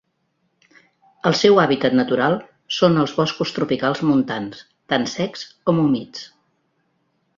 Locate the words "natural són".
1.99-2.97